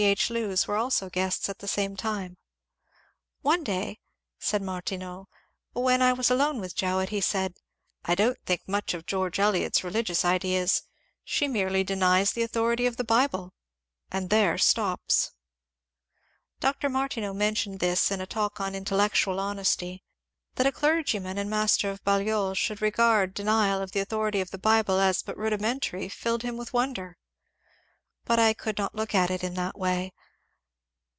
[0.03, 0.31] H.
[0.31, 2.31] Lewes were also guests at the same time.
[2.31, 2.35] ^^
[3.43, 3.99] One day,"
[4.39, 7.53] said Martineau, JAMES MABTINEAU 319 when I was alone with Jowett, he said,'
[8.11, 10.81] I don't think much of George Eliot's religious ideas:
[11.23, 13.53] she merely denies the au thority of the Bible,—
[14.11, 15.33] and there stops.'"
[16.61, 16.89] Dr.
[16.89, 20.01] Martineau mentioned this in a talk on intellectual hon esty.
[20.55, 24.57] That a clergyman, and master of Balliol, should regard denial of the authority of the
[24.57, 27.17] Bible as but rudimentary filled him with wonder.
[28.23, 30.13] But I could not look at it in that way.